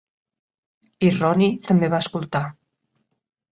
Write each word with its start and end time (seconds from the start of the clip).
I 1.09 1.11
Ronnie 1.17 1.61
també 1.69 1.91
va 1.97 2.01
escoltar. 2.07 2.43